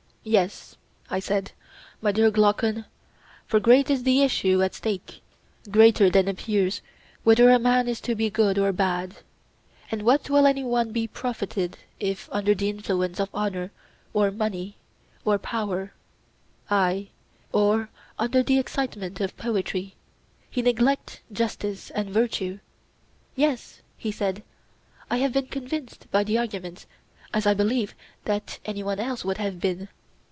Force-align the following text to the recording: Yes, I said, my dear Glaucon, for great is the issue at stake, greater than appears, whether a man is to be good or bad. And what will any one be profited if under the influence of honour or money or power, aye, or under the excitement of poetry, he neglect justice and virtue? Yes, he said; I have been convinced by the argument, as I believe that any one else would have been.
Yes, 0.23 0.77
I 1.09 1.19
said, 1.19 1.51
my 1.99 2.11
dear 2.11 2.29
Glaucon, 2.29 2.85
for 3.47 3.59
great 3.59 3.89
is 3.89 4.03
the 4.03 4.21
issue 4.21 4.61
at 4.61 4.75
stake, 4.75 5.19
greater 5.71 6.11
than 6.11 6.27
appears, 6.27 6.83
whether 7.23 7.49
a 7.49 7.57
man 7.57 7.87
is 7.87 7.99
to 8.01 8.13
be 8.13 8.29
good 8.29 8.59
or 8.59 8.71
bad. 8.71 9.15
And 9.89 10.03
what 10.03 10.29
will 10.29 10.45
any 10.45 10.63
one 10.63 10.91
be 10.91 11.07
profited 11.07 11.79
if 11.99 12.29
under 12.31 12.53
the 12.53 12.69
influence 12.69 13.19
of 13.19 13.33
honour 13.33 13.71
or 14.13 14.29
money 14.29 14.77
or 15.25 15.39
power, 15.39 15.91
aye, 16.69 17.07
or 17.51 17.89
under 18.19 18.43
the 18.43 18.59
excitement 18.59 19.19
of 19.21 19.35
poetry, 19.37 19.95
he 20.51 20.61
neglect 20.61 21.21
justice 21.31 21.89
and 21.89 22.11
virtue? 22.11 22.59
Yes, 23.35 23.81
he 23.97 24.11
said; 24.11 24.43
I 25.09 25.17
have 25.17 25.33
been 25.33 25.47
convinced 25.47 26.11
by 26.11 26.23
the 26.23 26.37
argument, 26.37 26.85
as 27.33 27.47
I 27.47 27.55
believe 27.55 27.95
that 28.25 28.59
any 28.65 28.83
one 28.83 28.99
else 28.99 29.25
would 29.25 29.39
have 29.39 29.59
been. 29.59 29.89